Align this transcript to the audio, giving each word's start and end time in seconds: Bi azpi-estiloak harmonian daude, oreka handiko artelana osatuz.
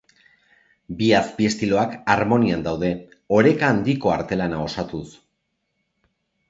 Bi 1.01 1.09
azpi-estiloak 1.17 1.93
harmonian 2.13 2.65
daude, 2.69 2.91
oreka 3.41 3.73
handiko 3.75 4.17
artelana 4.19 4.65
osatuz. 4.71 5.07